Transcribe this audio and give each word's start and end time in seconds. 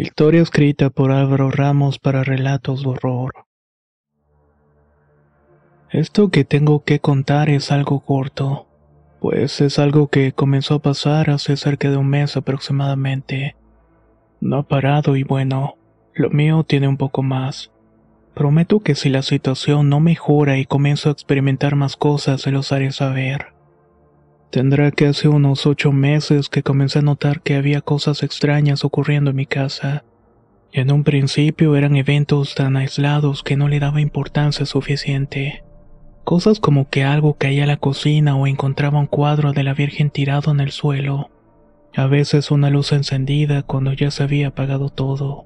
Historia 0.00 0.42
escrita 0.42 0.90
por 0.90 1.10
Álvaro 1.10 1.50
Ramos 1.50 1.98
para 1.98 2.22
relatos 2.22 2.84
de 2.84 2.90
horror. 2.90 3.32
Esto 5.90 6.30
que 6.30 6.44
tengo 6.44 6.84
que 6.84 7.00
contar 7.00 7.50
es 7.50 7.72
algo 7.72 7.98
corto, 7.98 8.68
pues 9.18 9.60
es 9.60 9.80
algo 9.80 10.06
que 10.06 10.30
comenzó 10.30 10.74
a 10.74 10.82
pasar 10.82 11.30
hace 11.30 11.56
cerca 11.56 11.90
de 11.90 11.96
un 11.96 12.08
mes 12.08 12.36
aproximadamente. 12.36 13.56
No 14.40 14.58
ha 14.58 14.62
parado 14.62 15.16
y 15.16 15.24
bueno, 15.24 15.74
lo 16.14 16.30
mío 16.30 16.62
tiene 16.62 16.86
un 16.86 16.96
poco 16.96 17.24
más. 17.24 17.72
Prometo 18.34 18.78
que 18.78 18.94
si 18.94 19.08
la 19.08 19.22
situación 19.22 19.88
no 19.88 19.98
mejora 19.98 20.58
y 20.58 20.64
comienzo 20.64 21.08
a 21.08 21.12
experimentar 21.12 21.74
más 21.74 21.96
cosas, 21.96 22.42
se 22.42 22.52
los 22.52 22.70
haré 22.70 22.92
saber. 22.92 23.57
Tendrá 24.50 24.90
que 24.92 25.06
hace 25.06 25.28
unos 25.28 25.66
ocho 25.66 25.92
meses 25.92 26.48
que 26.48 26.62
comencé 26.62 27.00
a 27.00 27.02
notar 27.02 27.42
que 27.42 27.56
había 27.56 27.82
cosas 27.82 28.22
extrañas 28.22 28.82
ocurriendo 28.82 29.30
en 29.30 29.36
mi 29.36 29.44
casa. 29.44 30.04
En 30.72 30.90
un 30.90 31.04
principio 31.04 31.76
eran 31.76 31.96
eventos 31.96 32.54
tan 32.54 32.76
aislados 32.76 33.42
que 33.42 33.56
no 33.56 33.68
le 33.68 33.78
daba 33.78 34.00
importancia 34.00 34.64
suficiente. 34.64 35.64
Cosas 36.24 36.60
como 36.60 36.88
que 36.88 37.04
algo 37.04 37.34
caía 37.34 37.64
a 37.64 37.66
la 37.66 37.76
cocina 37.76 38.36
o 38.36 38.46
encontraba 38.46 38.98
un 38.98 39.06
cuadro 39.06 39.52
de 39.52 39.64
la 39.64 39.74
Virgen 39.74 40.10
tirado 40.10 40.50
en 40.50 40.60
el 40.60 40.72
suelo. 40.72 41.30
A 41.94 42.06
veces 42.06 42.50
una 42.50 42.70
luz 42.70 42.92
encendida 42.92 43.62
cuando 43.62 43.92
ya 43.92 44.10
se 44.10 44.22
había 44.22 44.48
apagado 44.48 44.88
todo. 44.88 45.44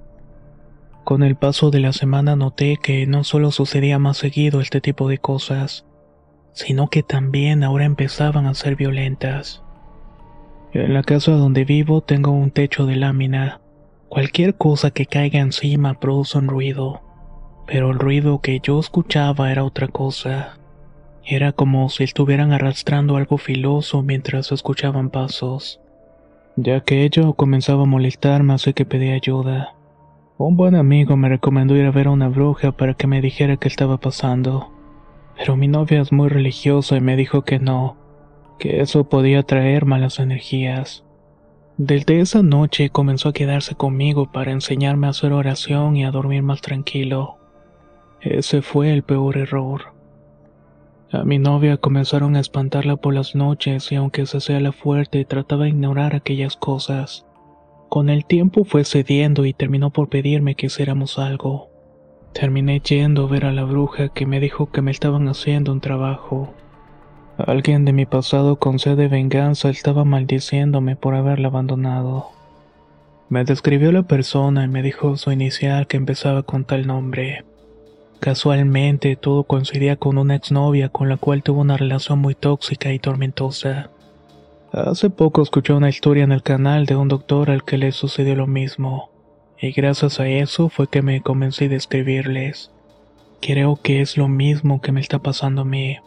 Con 1.03 1.25
el 1.25 1.35
paso 1.35 1.71
de 1.71 1.81
la 1.81 1.93
semana 1.93 2.37
noté 2.37 2.79
que 2.81 3.07
no 3.09 3.25
solo 3.25 3.51
sucedía 3.51 3.99
más 3.99 4.17
seguido 4.17 4.61
este 4.61 4.81
tipo 4.81 5.09
de 5.09 5.19
cosas, 5.19 5.85
sino 6.53 6.89
que 6.89 7.03
también 7.03 7.65
ahora 7.65 7.85
empezaban 7.85 8.47
a 8.47 8.55
ser 8.55 8.77
violentas. 8.77 9.63
En 10.73 10.95
la 10.95 11.03
casa 11.03 11.33
donde 11.33 11.65
vivo 11.65 12.01
tengo 12.01 12.31
un 12.31 12.51
techo 12.51 12.87
de 12.87 12.97
lámina. 12.97 13.61
Cualquier 14.09 14.55
cosa 14.55 14.91
que 14.91 15.07
caiga 15.07 15.41
encima 15.41 16.01
produce 16.01 16.39
un 16.39 16.49
ruido, 16.49 17.03
pero 17.67 17.91
el 17.91 17.99
ruido 17.99 18.41
que 18.41 18.61
yo 18.63 18.81
escuchaba 18.81 19.53
era 19.53 19.65
otra 19.65 19.89
cosa. 19.89 20.59
Era 21.25 21.53
como 21.53 21.89
si 21.89 22.05
estuvieran 22.05 22.53
arrastrando 22.53 23.17
algo 23.17 23.39
filoso 23.39 24.03
mientras 24.03 24.51
escuchaban 24.51 25.11
pasos. 25.11 25.81
Ya 26.57 26.81
que 26.81 27.05
ello 27.05 27.35
comenzaba 27.35 27.85
a 27.85 27.87
molestarme, 27.87 28.55
así 28.55 28.73
que 28.73 28.85
pedí 28.85 29.11
ayuda. 29.11 29.75
Un 30.39 30.57
buen 30.57 30.75
amigo 30.75 31.17
me 31.17 31.29
recomendó 31.29 31.77
ir 31.77 31.87
a 31.87 31.91
ver 31.91 32.09
a 32.09 32.11
una 32.11 32.29
bruja 32.29 32.73
para 32.73 32.95
que 32.95 33.07
me 33.07 33.21
dijera 33.21 33.57
qué 33.57 33.69
estaba 33.69 33.99
pasando. 33.99 34.72
Pero 35.43 35.57
mi 35.57 35.67
novia 35.67 36.01
es 36.01 36.13
muy 36.13 36.29
religiosa 36.29 36.97
y 36.97 37.01
me 37.01 37.17
dijo 37.17 37.43
que 37.43 37.59
no, 37.59 37.97
que 38.61 38.81
eso 38.81 39.09
podía 39.09 39.43
traer 39.43 39.87
malas 39.87 40.21
energías. 40.21 41.05
Desde 41.77 42.21
esa 42.21 42.45
noche 42.45 42.91
comenzó 42.91 43.31
a 43.31 43.33
quedarse 43.33 43.75
conmigo 43.75 44.31
para 44.31 44.53
enseñarme 44.53 45.09
a 45.09 45.11
hacer 45.11 45.33
oración 45.33 45.97
y 45.97 46.05
a 46.05 46.13
dormir 46.13 46.45
más 46.45 46.61
tranquilo. 46.61 47.39
Ese 48.21 48.63
fue 48.63 48.93
el 48.93 49.03
peor 49.03 49.37
error. 49.37 49.95
A 51.11 51.25
mi 51.25 51.41
novia 51.41 51.77
comenzaron 51.77 52.37
a 52.37 52.41
espantarla 52.41 52.95
por 52.95 53.13
las 53.13 53.35
noches 53.35 53.91
y 53.91 53.97
aunque 53.97 54.27
se 54.27 54.37
hacía 54.37 54.61
la 54.61 54.71
fuerte 54.71 55.25
trataba 55.25 55.65
de 55.65 55.71
ignorar 55.71 56.15
aquellas 56.15 56.55
cosas. 56.55 57.27
Con 57.89 58.11
el 58.11 58.27
tiempo 58.27 58.63
fue 58.65 58.85
cediendo 58.85 59.45
y 59.45 59.55
terminó 59.55 59.91
por 59.91 60.09
pedirme 60.09 60.55
que 60.55 60.67
hiciéramos 60.67 61.19
algo. 61.19 61.72
Terminé 62.33 62.81
yendo 62.81 63.27
a 63.27 63.29
ver 63.29 63.45
a 63.45 63.53
la 63.53 63.65
bruja 63.65 64.09
que 64.09 64.27
me 64.27 64.41
dijo 64.41 64.71
que 64.71 64.83
me 64.83 64.91
estaban 64.91 65.29
haciendo 65.29 65.71
un 65.71 65.81
trabajo. 65.81 66.55
Alguien 67.37 67.85
de 67.85 67.93
mi 67.93 68.07
pasado 68.07 68.57
con 68.57 68.79
sed 68.79 68.97
de 68.97 69.09
venganza 69.09 69.69
estaba 69.69 70.05
maldiciéndome 70.05 70.97
por 70.97 71.15
haberla 71.15 71.49
abandonado. 71.49 72.31
Me 73.29 73.45
describió 73.45 73.93
la 73.93 74.03
persona 74.03 74.65
y 74.65 74.69
me 74.69 74.83
dijo 74.83 75.17
su 75.17 75.31
inicial 75.31 75.87
que 75.87 75.97
empezaba 75.97 76.43
con 76.43 76.65
tal 76.65 76.87
nombre. 76.87 77.45
Casualmente 78.21 79.17
todo 79.17 79.45
coincidía 79.45 79.97
con 79.97 80.17
una 80.17 80.37
exnovia 80.37 80.89
con 80.89 81.09
la 81.09 81.17
cual 81.17 81.43
tuvo 81.43 81.61
una 81.61 81.77
relación 81.77 82.19
muy 82.19 82.35
tóxica 82.35 82.93
y 82.93 82.99
tormentosa. 82.99 83.91
Hace 84.73 85.11
poco 85.11 85.43
escuché 85.43 85.73
una 85.73 85.89
historia 85.89 86.25
en 86.25 86.33
el 86.33 86.43
canal 86.43 86.87
de 86.87 86.97
un 86.97 87.09
doctor 87.09 87.51
al 87.51 87.65
que 87.65 87.79
le 87.79 87.93
sucedió 87.93 88.37
lo 88.37 88.47
mismo, 88.47 89.11
y 89.63 89.71
gracias 89.71 90.19
a 90.19 90.27
eso 90.27 90.69
fue 90.69 90.89
que 90.89 91.03
me 91.03 91.21
convencí 91.21 91.69
de 91.69 91.77
escribirles. 91.77 92.73
Creo 93.41 93.77
que 93.81 94.01
es 94.01 94.17
lo 94.17 94.27
mismo 94.27 94.81
que 94.81 94.91
me 94.91 95.01
está 95.01 95.21
pasando 95.21 95.63
a 95.63 95.65
mí. 95.65 95.99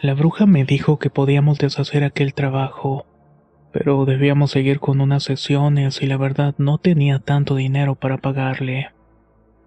La 0.00 0.14
bruja 0.14 0.46
me 0.46 0.64
dijo 0.64 0.98
que 0.98 1.10
podíamos 1.10 1.58
deshacer 1.58 2.04
aquel 2.04 2.32
trabajo, 2.32 3.04
pero 3.70 4.06
debíamos 4.06 4.50
seguir 4.50 4.80
con 4.80 5.02
unas 5.02 5.24
sesiones 5.24 6.00
y 6.00 6.06
la 6.06 6.16
verdad 6.16 6.54
no 6.56 6.78
tenía 6.78 7.18
tanto 7.18 7.54
dinero 7.54 7.96
para 7.96 8.16
pagarle. 8.16 8.88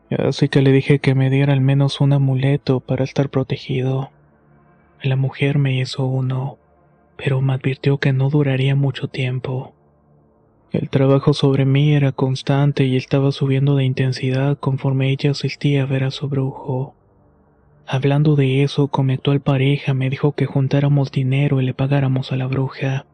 Así 0.09 0.49
que 0.49 0.63
le 0.63 0.71
dije 0.71 0.97
que 0.97 1.13
me 1.13 1.29
diera 1.29 1.53
al 1.53 1.61
menos 1.61 2.01
un 2.01 2.13
amuleto 2.13 2.79
para 2.79 3.03
estar 3.03 3.29
protegido. 3.29 4.09
La 5.03 5.15
mujer 5.15 5.59
me 5.59 5.79
hizo 5.79 6.03
uno, 6.03 6.57
pero 7.15 7.41
me 7.41 7.53
advirtió 7.53 7.99
que 7.99 8.11
no 8.11 8.31
duraría 8.31 8.75
mucho 8.75 9.07
tiempo. 9.07 9.75
El 10.71 10.89
trabajo 10.89 11.33
sobre 11.33 11.65
mí 11.65 11.93
era 11.93 12.11
constante 12.11 12.85
y 12.85 12.95
estaba 12.95 13.31
subiendo 13.31 13.75
de 13.75 13.85
intensidad 13.85 14.57
conforme 14.59 15.09
ella 15.09 15.31
asistía 15.31 15.83
a 15.83 15.85
ver 15.87 16.03
a 16.03 16.11
su 16.11 16.29
brujo. 16.29 16.93
Hablando 17.87 18.35
de 18.35 18.61
eso, 18.61 18.87
con 18.87 19.07
mi 19.07 19.13
actual 19.13 19.39
pareja 19.39 19.95
me 19.95 20.11
dijo 20.11 20.33
que 20.33 20.45
juntáramos 20.45 21.11
dinero 21.11 21.59
y 21.59 21.65
le 21.65 21.73
pagáramos 21.73 22.31
a 22.31 22.35
la 22.35 22.45
bruja. 22.45 23.07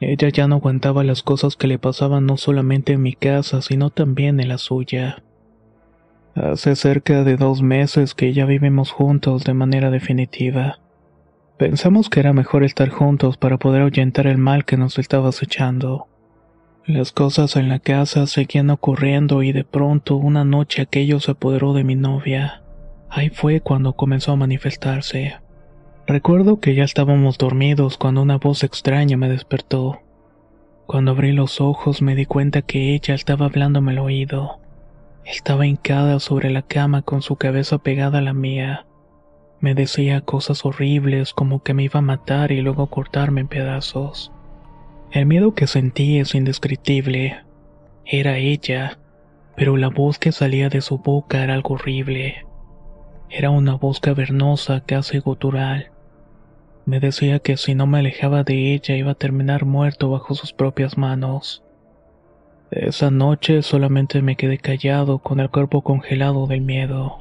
Ella 0.00 0.28
ya 0.28 0.48
no 0.48 0.56
aguantaba 0.56 1.02
las 1.02 1.22
cosas 1.22 1.56
que 1.56 1.66
le 1.66 1.78
pasaban 1.78 2.26
no 2.26 2.36
solamente 2.36 2.92
en 2.92 3.02
mi 3.02 3.14
casa, 3.14 3.62
sino 3.62 3.88
también 3.88 4.38
en 4.40 4.48
la 4.48 4.58
suya. 4.58 5.22
Hace 6.34 6.76
cerca 6.76 7.24
de 7.24 7.36
dos 7.36 7.62
meses 7.62 8.14
que 8.14 8.34
ya 8.34 8.44
vivimos 8.44 8.90
juntos 8.90 9.44
de 9.44 9.54
manera 9.54 9.90
definitiva. 9.90 10.78
Pensamos 11.56 12.10
que 12.10 12.20
era 12.20 12.34
mejor 12.34 12.64
estar 12.64 12.90
juntos 12.90 13.38
para 13.38 13.56
poder 13.56 13.80
ahuyentar 13.80 14.26
el 14.26 14.36
mal 14.36 14.66
que 14.66 14.76
nos 14.76 14.98
estaba 14.98 15.30
acechando. 15.30 16.08
Las 16.86 17.12
cosas 17.12 17.54
en 17.54 17.68
la 17.68 17.78
casa 17.78 18.26
seguían 18.26 18.68
ocurriendo 18.70 19.44
y 19.44 19.52
de 19.52 19.62
pronto 19.62 20.16
una 20.16 20.44
noche 20.44 20.82
aquello 20.82 21.20
se 21.20 21.30
apoderó 21.30 21.74
de 21.74 21.84
mi 21.84 21.94
novia. 21.94 22.62
Ahí 23.08 23.30
fue 23.30 23.60
cuando 23.60 23.92
comenzó 23.92 24.32
a 24.32 24.36
manifestarse. 24.36 25.36
Recuerdo 26.08 26.58
que 26.58 26.74
ya 26.74 26.82
estábamos 26.82 27.38
dormidos 27.38 27.98
cuando 27.98 28.20
una 28.20 28.38
voz 28.38 28.64
extraña 28.64 29.16
me 29.16 29.28
despertó. 29.28 30.00
Cuando 30.86 31.12
abrí 31.12 31.30
los 31.30 31.60
ojos 31.60 32.02
me 32.02 32.16
di 32.16 32.26
cuenta 32.26 32.62
que 32.62 32.94
ella 32.94 33.14
estaba 33.14 33.46
hablándome 33.46 33.92
al 33.92 34.00
oído. 34.00 34.58
Estaba 35.24 35.68
hincada 35.68 36.18
sobre 36.18 36.50
la 36.50 36.62
cama 36.62 37.02
con 37.02 37.22
su 37.22 37.36
cabeza 37.36 37.78
pegada 37.78 38.18
a 38.18 38.22
la 38.22 38.34
mía. 38.34 38.86
Me 39.60 39.76
decía 39.76 40.22
cosas 40.22 40.64
horribles 40.64 41.32
como 41.32 41.62
que 41.62 41.74
me 41.74 41.84
iba 41.84 42.00
a 42.00 42.02
matar 42.02 42.50
y 42.50 42.60
luego 42.60 42.88
cortarme 42.88 43.40
en 43.40 43.46
pedazos. 43.46 44.32
El 45.12 45.26
miedo 45.26 45.54
que 45.54 45.66
sentí 45.66 46.18
es 46.18 46.34
indescriptible. 46.34 47.44
Era 48.06 48.38
ella, 48.38 48.98
pero 49.54 49.76
la 49.76 49.88
voz 49.88 50.18
que 50.18 50.32
salía 50.32 50.70
de 50.70 50.80
su 50.80 50.96
boca 50.96 51.44
era 51.44 51.52
algo 51.52 51.74
horrible. 51.74 52.46
Era 53.28 53.50
una 53.50 53.74
voz 53.74 54.00
cavernosa, 54.00 54.80
casi 54.80 55.18
gutural. 55.18 55.90
Me 56.86 56.98
decía 56.98 57.40
que 57.40 57.58
si 57.58 57.74
no 57.74 57.86
me 57.86 57.98
alejaba 57.98 58.42
de 58.42 58.72
ella 58.72 58.96
iba 58.96 59.10
a 59.10 59.16
terminar 59.16 59.66
muerto 59.66 60.08
bajo 60.08 60.34
sus 60.34 60.54
propias 60.54 60.96
manos. 60.96 61.62
Esa 62.70 63.10
noche 63.10 63.60
solamente 63.60 64.22
me 64.22 64.36
quedé 64.36 64.56
callado 64.56 65.18
con 65.18 65.40
el 65.40 65.50
cuerpo 65.50 65.82
congelado 65.82 66.46
del 66.46 66.62
miedo. 66.62 67.18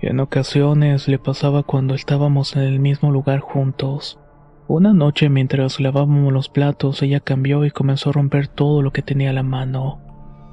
Y 0.00 0.06
en 0.06 0.20
ocasiones 0.20 1.08
le 1.08 1.18
pasaba 1.18 1.64
cuando 1.64 1.96
estábamos 1.96 2.54
en 2.54 2.62
el 2.62 2.78
mismo 2.78 3.10
lugar 3.10 3.40
juntos. 3.40 4.20
Una 4.68 4.92
noche 4.92 5.30
mientras 5.30 5.80
lavábamos 5.80 6.30
los 6.30 6.50
platos 6.50 7.00
ella 7.02 7.20
cambió 7.20 7.64
y 7.64 7.70
comenzó 7.70 8.10
a 8.10 8.12
romper 8.12 8.48
todo 8.48 8.82
lo 8.82 8.92
que 8.92 9.00
tenía 9.00 9.30
a 9.30 9.32
la 9.32 9.42
mano. 9.42 9.98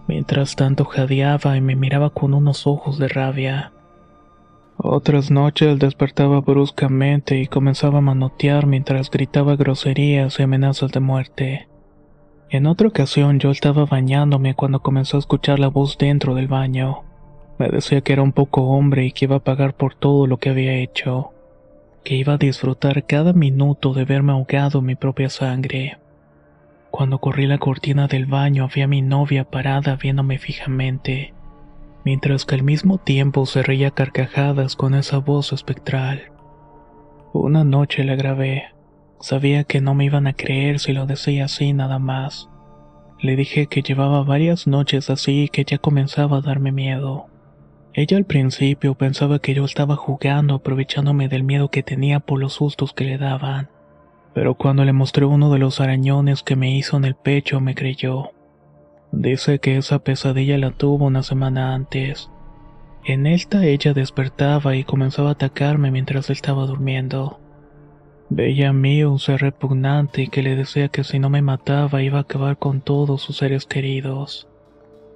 Mientras 0.08 0.56
tanto 0.56 0.86
jadeaba 0.86 1.58
y 1.58 1.62
me 1.62 1.76
miraba 1.76 2.12
con 2.12 2.34
unos 2.34 2.66
ojos 2.66 2.98
de 2.98 3.10
rabia. 3.10 3.74
Otras 4.78 5.32
noches 5.32 5.80
despertaba 5.80 6.40
bruscamente 6.40 7.40
y 7.40 7.48
comenzaba 7.48 7.98
a 7.98 8.02
manotear 8.02 8.68
mientras 8.68 9.12
gritaba 9.12 9.58
groserías 9.58 10.40
y 10.40 10.44
amenazas 10.44 10.94
de 10.94 11.02
muerte. 11.02 11.68
En 12.50 12.68
otra 12.68 12.88
ocasión 12.88 13.40
yo 13.40 13.52
estaba 13.52 13.84
bañándome 13.84 14.56
cuando 14.56 14.80
comenzó 14.80 15.18
a 15.18 15.20
escuchar 15.20 15.60
la 15.60 15.68
voz 15.68 15.98
dentro 15.98 16.36
del 16.36 16.48
baño. 16.48 17.04
Me 17.60 17.68
decía 17.68 18.00
que 18.00 18.14
era 18.14 18.22
un 18.22 18.32
poco 18.32 18.62
hombre 18.62 19.06
y 19.06 19.12
que 19.12 19.26
iba 19.26 19.36
a 19.36 19.44
pagar 19.44 19.74
por 19.74 19.94
todo 19.94 20.26
lo 20.26 20.38
que 20.38 20.52
había 20.52 20.76
hecho, 20.76 21.32
que 22.06 22.16
iba 22.16 22.34
a 22.34 22.38
disfrutar 22.38 23.06
cada 23.06 23.34
minuto 23.34 23.94
de 23.94 24.06
verme 24.06 24.32
ahogado 24.32 24.82
mi 24.82 24.96
propia 24.96 25.30
sangre. 25.30 25.98
Cuando 26.92 27.18
corrí 27.18 27.48
la 27.48 27.58
cortina 27.58 28.08
del 28.08 28.28
baño 28.28 28.70
vi 28.74 28.84
a 28.84 28.88
mi 28.88 29.02
novia 29.02 29.44
parada 29.44 29.96
viéndome 29.98 30.38
fijamente, 30.38 31.34
mientras 32.06 32.46
que 32.46 32.56
al 32.56 32.64
mismo 32.64 33.00
tiempo 33.00 33.46
se 33.48 33.64
reía 33.64 33.92
carcajadas 33.92 34.76
con 34.76 34.94
esa 34.94 35.18
voz 35.18 35.52
espectral. 35.52 36.32
Una 37.34 37.64
noche 37.64 38.04
la 38.04 38.16
grabé. 38.16 38.66
Sabía 39.20 39.64
que 39.64 39.82
no 39.82 39.96
me 39.96 40.06
iban 40.06 40.28
a 40.28 40.34
creer 40.34 40.80
si 40.80 40.94
lo 40.94 41.08
decía 41.08 41.46
así 41.46 41.74
nada 41.74 41.98
más. 41.98 42.50
Le 43.20 43.36
dije 43.36 43.66
que 43.66 43.82
llevaba 43.82 44.24
varias 44.24 44.68
noches 44.68 45.10
así 45.10 45.46
y 45.46 45.50
que 45.50 45.66
ya 45.66 45.80
comenzaba 45.80 46.38
a 46.38 46.42
darme 46.42 46.72
miedo. 46.72 47.26
Ella 47.98 48.18
al 48.18 48.26
principio 48.26 48.96
pensaba 48.96 49.40
que 49.40 49.54
yo 49.54 49.64
estaba 49.64 49.96
jugando 49.96 50.56
aprovechándome 50.56 51.30
del 51.30 51.44
miedo 51.44 51.70
que 51.70 51.82
tenía 51.82 52.20
por 52.20 52.42
los 52.42 52.52
sustos 52.52 52.92
que 52.92 53.06
le 53.06 53.18
daban, 53.18 53.70
pero 54.34 54.56
cuando 54.56 54.84
le 54.84 54.92
mostré 54.92 55.24
uno 55.24 55.50
de 55.50 55.60
los 55.60 55.80
arañones 55.80 56.44
que 56.44 56.58
me 56.58 56.76
hizo 56.76 56.98
en 56.98 57.06
el 57.06 57.16
pecho 57.16 57.62
me 57.62 57.74
creyó. 57.74 58.32
Dice 59.14 59.60
que 59.60 59.78
esa 59.78 60.00
pesadilla 60.00 60.58
la 60.58 60.72
tuvo 60.72 61.06
una 61.06 61.24
semana 61.24 61.74
antes. 61.74 62.30
En 63.06 63.28
esta 63.28 63.66
ella 63.66 63.94
despertaba 63.94 64.76
y 64.76 64.84
comenzaba 64.84 65.30
a 65.30 65.34
atacarme 65.34 65.90
mientras 65.90 66.30
estaba 66.30 66.66
durmiendo. 66.66 67.40
Veía 68.30 68.72
a 68.72 68.74
mí 68.74 69.06
un 69.06 69.20
ser 69.20 69.40
repugnante 69.40 70.28
que 70.28 70.44
le 70.44 70.58
decía 70.58 70.90
que 70.90 71.06
si 71.06 71.18
no 71.18 71.30
me 71.30 71.42
mataba 71.42 72.02
iba 72.02 72.18
a 72.18 72.24
acabar 72.24 72.58
con 72.58 72.82
todos 72.82 73.22
sus 73.22 73.38
seres 73.38 73.66
queridos. 73.66 74.50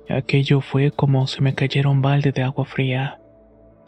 Aquello 0.09 0.61
fue 0.61 0.89
como 0.89 1.27
si 1.27 1.41
me 1.41 1.53
cayera 1.53 1.89
un 1.89 2.01
balde 2.01 2.31
de 2.31 2.41
agua 2.41 2.65
fría. 2.65 3.19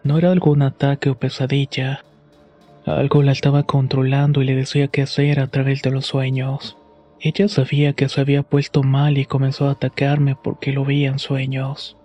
No 0.04 0.20
era 0.20 0.32
algún 0.32 0.62
ataque 0.62 1.10
o 1.10 1.16
pesadilla. 1.18 2.04
Algo 2.86 3.24
la 3.24 3.32
estaba 3.32 3.64
controlando 3.64 4.42
y 4.42 4.46
le 4.46 4.56
decía 4.56 4.88
qué 4.88 5.02
hacer 5.02 5.40
a 5.40 5.48
través 5.48 5.82
de 5.82 5.90
los 5.90 6.06
sueños. 6.06 6.78
Ella 7.20 7.48
sabía 7.48 7.94
que 7.94 8.08
se 8.08 8.22
había 8.22 8.44
puesto 8.44 8.84
mal 8.84 9.18
y 9.18 9.26
comenzó 9.26 9.68
a 9.68 9.72
atacarme 9.72 10.36
porque 10.36 10.72
lo 10.72 10.86
veía 10.86 11.10
en 11.10 11.20
sueños. 11.20 11.98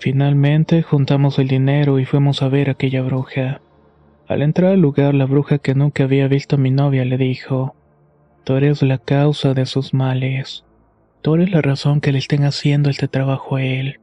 Finalmente 0.00 0.82
juntamos 0.82 1.38
el 1.38 1.46
dinero 1.46 2.00
y 2.00 2.06
fuimos 2.06 2.42
a 2.42 2.48
ver 2.48 2.68
a 2.68 2.72
aquella 2.72 3.02
bruja. 3.02 3.60
Al 4.26 4.42
entrar 4.42 4.72
al 4.72 4.80
lugar, 4.80 5.14
la 5.14 5.26
bruja 5.26 5.58
que 5.58 5.74
nunca 5.74 6.04
había 6.04 6.26
visto 6.26 6.56
a 6.56 6.58
mi 6.58 6.70
novia 6.70 7.04
le 7.04 7.16
dijo, 7.16 7.74
Tú 8.44 8.54
eres 8.54 8.82
la 8.82 8.98
causa 8.98 9.54
de 9.54 9.66
sus 9.66 9.92
males. 9.92 10.64
Tú 11.22 11.34
eres 11.34 11.50
la 11.50 11.60
razón 11.60 12.00
que 12.00 12.12
le 12.12 12.18
estén 12.18 12.44
haciendo 12.44 12.88
este 12.88 13.06
trabajo 13.06 13.56
a 13.56 13.62
él. 13.62 14.00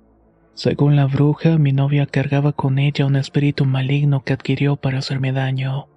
Según 0.54 0.96
la 0.96 1.06
bruja, 1.06 1.58
mi 1.58 1.72
novia 1.72 2.06
cargaba 2.06 2.52
con 2.52 2.78
ella 2.78 3.06
un 3.06 3.16
espíritu 3.16 3.66
maligno 3.66 4.24
que 4.24 4.34
adquirió 4.34 4.75
para 4.75 5.00
hacerme 5.00 5.31
daño. 5.31 5.88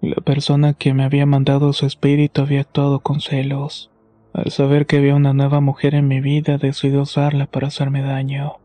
La 0.00 0.16
persona 0.16 0.74
que 0.74 0.92
me 0.92 1.04
había 1.04 1.24
mandado 1.24 1.72
su 1.72 1.86
espíritu 1.86 2.42
había 2.42 2.60
actuado 2.60 3.00
con 3.00 3.20
celos. 3.20 3.90
Al 4.32 4.50
saber 4.50 4.86
que 4.86 4.98
había 4.98 5.14
una 5.14 5.32
nueva 5.32 5.60
mujer 5.60 5.94
en 5.94 6.08
mi 6.08 6.20
vida, 6.20 6.58
decidió 6.58 7.02
usarla 7.02 7.46
para 7.46 7.68
hacerme 7.68 8.02
daño. 8.02 8.56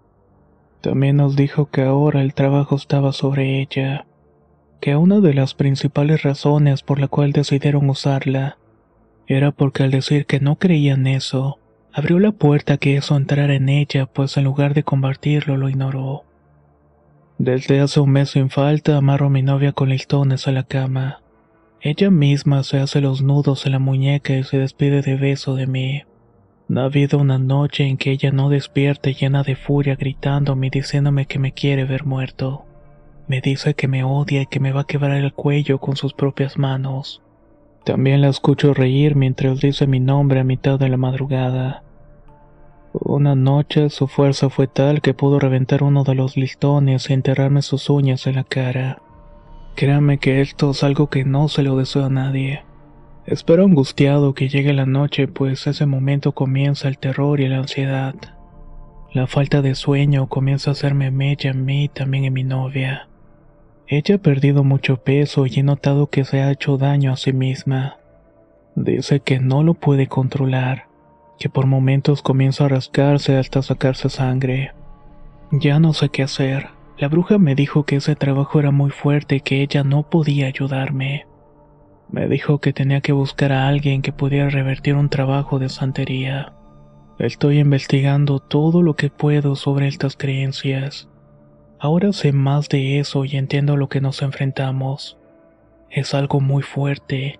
También 0.81 1.17
nos 1.17 1.35
dijo 1.35 1.69
que 1.69 1.83
ahora 1.83 2.21
el 2.21 2.33
trabajo 2.33 2.75
estaba 2.75 3.13
sobre 3.13 3.61
ella, 3.61 4.05
que 4.81 4.95
una 4.95 5.19
de 5.19 5.35
las 5.35 5.53
principales 5.53 6.23
razones 6.23 6.81
por 6.81 6.99
la 6.99 7.07
cual 7.07 7.31
decidieron 7.31 7.89
usarla 7.89 8.57
era 9.27 9.51
porque 9.51 9.83
al 9.83 9.91
decir 9.91 10.25
que 10.25 10.39
no 10.39 10.57
creían 10.57 11.07
eso, 11.07 11.59
Abrió 11.93 12.19
la 12.19 12.31
puerta 12.31 12.77
que 12.77 12.95
eso 12.95 13.17
entrara 13.17 13.53
en 13.53 13.67
ella, 13.67 14.05
pues 14.05 14.37
en 14.37 14.45
lugar 14.45 14.73
de 14.73 14.83
combatirlo 14.83 15.57
lo 15.57 15.67
ignoró. 15.67 16.23
Desde 17.37 17.81
hace 17.81 17.99
un 17.99 18.11
mes 18.11 18.29
sin 18.29 18.49
falta 18.49 18.95
amarro 18.95 19.25
a 19.25 19.29
mi 19.29 19.41
novia 19.41 19.73
con 19.73 19.89
listones 19.89 20.47
a 20.47 20.51
la 20.51 20.63
cama. 20.63 21.21
Ella 21.81 22.11
misma 22.11 22.63
se 22.63 22.77
hace 22.77 23.01
los 23.01 23.21
nudos 23.21 23.65
en 23.65 23.73
la 23.73 23.79
muñeca 23.79 24.33
y 24.33 24.43
se 24.43 24.57
despide 24.59 25.01
de 25.01 25.15
beso 25.15 25.55
de 25.55 25.67
mí. 25.67 26.03
Ha 26.73 26.83
habido 26.83 27.17
una 27.17 27.39
noche 27.39 27.85
en 27.85 27.97
que 27.97 28.11
ella 28.11 28.31
no 28.31 28.49
despierte 28.49 29.13
llena 29.13 29.43
de 29.43 29.55
furia 29.55 29.95
gritándome 29.95 30.67
y 30.67 30.69
diciéndome 30.69 31.25
que 31.25 31.39
me 31.39 31.51
quiere 31.51 31.83
ver 31.83 32.05
muerto. 32.05 32.63
Me 33.27 33.41
dice 33.41 33.73
que 33.73 33.89
me 33.89 34.03
odia 34.03 34.43
y 34.43 34.45
que 34.45 34.59
me 34.61 34.71
va 34.71 34.81
a 34.81 34.87
quebrar 34.87 35.17
el 35.17 35.33
cuello 35.33 35.79
con 35.79 35.97
sus 35.97 36.13
propias 36.13 36.57
manos. 36.57 37.21
También 37.83 38.21
la 38.21 38.29
escucho 38.29 38.73
reír 38.73 39.15
mientras 39.15 39.59
dice 39.59 39.87
mi 39.87 39.99
nombre 39.99 40.39
a 40.39 40.43
mitad 40.43 40.77
de 40.77 40.89
la 40.89 40.97
madrugada. 40.97 41.83
Una 42.93 43.35
noche 43.35 43.89
su 43.89 44.07
fuerza 44.07 44.49
fue 44.49 44.67
tal 44.67 45.01
que 45.01 45.13
pudo 45.13 45.39
reventar 45.39 45.81
uno 45.81 46.03
de 46.03 46.13
los 46.13 46.37
listones 46.37 47.09
y 47.09 47.13
enterrarme 47.13 47.61
sus 47.61 47.89
uñas 47.89 48.27
en 48.27 48.35
la 48.35 48.43
cara. 48.43 49.01
Créame 49.75 50.19
que 50.19 50.41
esto 50.41 50.71
es 50.71 50.83
algo 50.83 51.07
que 51.07 51.23
no 51.23 51.47
se 51.47 51.63
lo 51.63 51.75
deseo 51.77 52.05
a 52.05 52.09
nadie. 52.09 52.63
Espero 53.25 53.63
angustiado 53.63 54.33
que 54.33 54.49
llegue 54.49 54.73
la 54.73 54.85
noche, 54.85 55.27
pues 55.27 55.65
ese 55.67 55.85
momento 55.85 56.33
comienza 56.33 56.87
el 56.87 56.97
terror 56.97 57.39
y 57.39 57.47
la 57.47 57.59
ansiedad. 57.59 58.15
La 59.13 59.25
falta 59.27 59.61
de 59.61 59.75
sueño 59.75 60.27
comienza 60.27 60.71
a 60.71 60.73
hacerme 60.73 61.11
mella 61.11 61.51
en 61.51 61.65
mí 61.65 61.85
y 61.85 61.89
también 61.89 62.25
en 62.25 62.33
mi 62.33 62.43
novia. 62.43 63.07
Ella 63.91 64.15
ha 64.15 64.17
perdido 64.19 64.63
mucho 64.63 65.03
peso 65.03 65.45
y 65.45 65.59
he 65.59 65.63
notado 65.63 66.07
que 66.07 66.23
se 66.23 66.39
ha 66.39 66.49
hecho 66.49 66.77
daño 66.77 67.11
a 67.11 67.17
sí 67.17 67.33
misma. 67.33 67.97
Dice 68.73 69.19
que 69.19 69.41
no 69.41 69.63
lo 69.63 69.73
puede 69.73 70.07
controlar, 70.07 70.87
que 71.37 71.49
por 71.49 71.65
momentos 71.65 72.21
comienza 72.21 72.63
a 72.63 72.67
rascarse 72.69 73.37
hasta 73.37 73.61
sacarse 73.61 74.07
sangre. 74.07 74.71
Ya 75.51 75.81
no 75.81 75.91
sé 75.91 76.07
qué 76.07 76.23
hacer. 76.23 76.69
La 76.97 77.09
bruja 77.09 77.37
me 77.37 77.53
dijo 77.53 77.83
que 77.83 77.97
ese 77.97 78.15
trabajo 78.15 78.61
era 78.61 78.71
muy 78.71 78.91
fuerte 78.91 79.35
y 79.35 79.41
que 79.41 79.61
ella 79.61 79.83
no 79.83 80.09
podía 80.09 80.47
ayudarme. 80.47 81.25
Me 82.09 82.29
dijo 82.29 82.59
que 82.59 82.71
tenía 82.71 83.01
que 83.01 83.11
buscar 83.11 83.51
a 83.51 83.67
alguien 83.67 84.01
que 84.01 84.13
pudiera 84.13 84.49
revertir 84.49 84.95
un 84.95 85.09
trabajo 85.09 85.59
de 85.59 85.67
santería. 85.67 86.53
Estoy 87.19 87.59
investigando 87.59 88.39
todo 88.39 88.83
lo 88.83 88.95
que 88.95 89.09
puedo 89.09 89.57
sobre 89.57 89.89
estas 89.89 90.15
creencias. 90.15 91.09
Ahora 91.83 92.13
sé 92.13 92.31
más 92.31 92.69
de 92.69 92.99
eso 92.99 93.25
y 93.25 93.37
entiendo 93.37 93.75
lo 93.75 93.89
que 93.89 94.01
nos 94.01 94.21
enfrentamos. 94.21 95.17
Es 95.89 96.13
algo 96.13 96.39
muy 96.39 96.61
fuerte, 96.61 97.39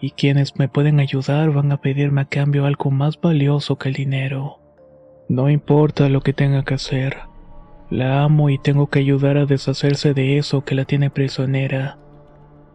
y 0.00 0.12
quienes 0.12 0.56
me 0.56 0.68
pueden 0.68 1.00
ayudar 1.00 1.50
van 1.50 1.70
a 1.70 1.76
pedirme 1.76 2.22
a 2.22 2.24
cambio 2.24 2.64
algo 2.64 2.90
más 2.90 3.20
valioso 3.20 3.76
que 3.76 3.90
el 3.90 3.94
dinero. 3.94 4.58
No 5.28 5.50
importa 5.50 6.08
lo 6.08 6.22
que 6.22 6.32
tenga 6.32 6.64
que 6.64 6.72
hacer. 6.72 7.18
La 7.90 8.22
amo 8.22 8.48
y 8.48 8.56
tengo 8.56 8.86
que 8.86 9.00
ayudar 9.00 9.36
a 9.36 9.44
deshacerse 9.44 10.14
de 10.14 10.38
eso 10.38 10.64
que 10.64 10.74
la 10.74 10.86
tiene 10.86 11.10
prisionera. 11.10 11.98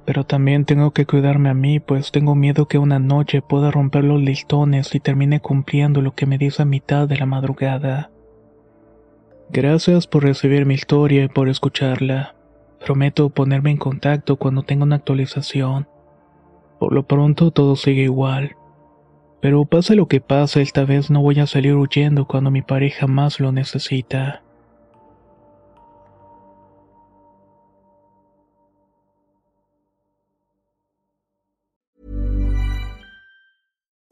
Pero 0.05 0.25
también 0.25 0.65
tengo 0.65 0.91
que 0.91 1.07
cuidarme 1.07 1.49
a 1.49 1.55
mí, 1.55 1.79
pues 1.79 2.11
tengo 2.11 2.35
miedo 2.35 2.67
que 2.67 2.77
una 2.77 2.99
noche 2.99 3.41
pueda 3.41 3.71
romper 3.71 4.03
los 4.03 4.21
listones 4.21 4.93
y 4.93 4.99
termine 4.99 5.39
cumpliendo 5.39 6.03
lo 6.03 6.13
que 6.13 6.27
me 6.27 6.37
dice 6.37 6.61
a 6.61 6.65
mitad 6.65 7.07
de 7.07 7.17
la 7.17 7.25
madrugada. 7.25 8.11
Gracias 9.51 10.05
por 10.05 10.23
recibir 10.23 10.67
mi 10.67 10.75
historia 10.75 11.23
y 11.23 11.27
por 11.27 11.49
escucharla. 11.49 12.35
Prometo 12.85 13.29
ponerme 13.29 13.71
en 13.71 13.77
contacto 13.77 14.35
cuando 14.35 14.61
tenga 14.61 14.83
una 14.83 14.97
actualización. 14.97 15.87
Por 16.79 16.93
lo 16.93 17.07
pronto 17.07 17.49
todo 17.49 17.75
sigue 17.75 18.03
igual. 18.03 18.55
Pero 19.41 19.65
pase 19.65 19.95
lo 19.95 20.07
que 20.07 20.21
pase, 20.21 20.61
esta 20.61 20.85
vez 20.85 21.09
no 21.09 21.23
voy 21.23 21.39
a 21.39 21.47
salir 21.47 21.73
huyendo 21.73 22.25
cuando 22.27 22.51
mi 22.51 22.61
pareja 22.61 23.07
más 23.07 23.39
lo 23.39 23.51
necesita. 23.51 24.43